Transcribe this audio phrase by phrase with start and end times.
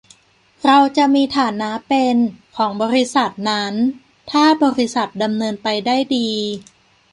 [0.65, 2.15] เราจะมีฐานะเป็น
[2.57, 3.73] ของบริษัทนั้น
[4.31, 6.29] ถ้าบริษัทดำเนินไปได้ดี